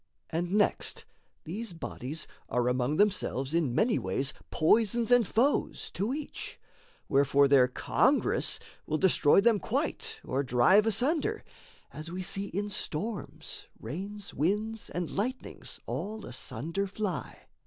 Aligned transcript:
And, 0.31 0.53
next, 0.53 1.05
these 1.43 1.73
bodies 1.73 2.25
are 2.49 2.67
among 2.67 2.97
themselves 2.97 3.53
In 3.53 3.75
many 3.75 3.99
ways 3.99 4.33
poisons 4.49 5.11
and 5.11 5.27
foes 5.27 5.91
to 5.91 6.11
each, 6.11 6.59
Wherefore 7.07 7.47
their 7.47 7.67
congress 7.67 8.57
will 8.87 8.97
destroy 8.97 9.41
them 9.41 9.59
quite 9.59 10.19
Or 10.23 10.41
drive 10.41 10.87
asunder 10.87 11.43
as 11.91 12.09
we 12.11 12.23
see 12.23 12.47
in 12.47 12.67
storms 12.71 13.67
Rains, 13.79 14.33
winds, 14.33 14.89
and 14.89 15.07
lightnings 15.07 15.79
all 15.85 16.25
asunder 16.25 16.87
fly. 16.87 17.41